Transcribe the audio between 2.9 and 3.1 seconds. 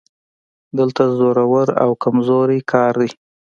دی